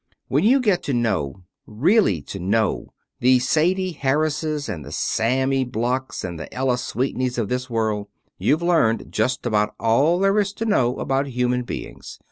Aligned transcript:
When 0.29 0.43
you 0.43 0.59
get 0.61 0.81
to 0.85 0.93
know 0.93 1.43
really 1.67 2.23
to 2.23 2.39
know 2.39 2.87
the 3.19 3.37
Sadie 3.37 3.91
Harrises 3.91 4.67
and 4.67 4.83
the 4.83 4.91
Sammy 4.91 5.63
Blochs 5.63 6.23
and 6.23 6.39
the 6.39 6.51
Ella 6.51 6.79
Sweeneys 6.79 7.37
of 7.37 7.49
this 7.49 7.69
world, 7.69 8.07
you've 8.39 8.63
learned 8.63 9.11
just 9.11 9.45
about 9.45 9.75
all 9.79 10.17
there 10.17 10.39
is 10.39 10.53
to 10.53 10.65
know 10.65 10.97
about 10.97 11.27
human 11.27 11.61
beings. 11.61 12.19